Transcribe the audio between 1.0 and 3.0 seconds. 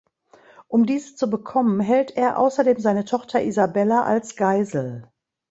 zu bekommen hält er außerdem